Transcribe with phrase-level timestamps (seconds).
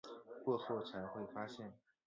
[0.43, 1.71] 过后才会发现